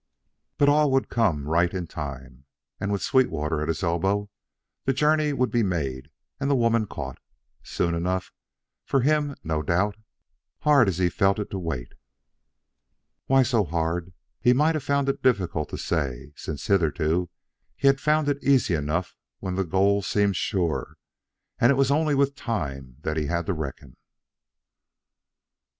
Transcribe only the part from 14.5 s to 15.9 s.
might have found it difficult to